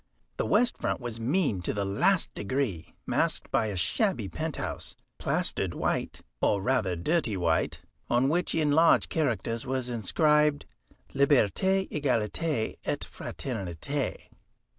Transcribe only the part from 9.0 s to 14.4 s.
characters was inscribed, "Liberté égalité et fraternité."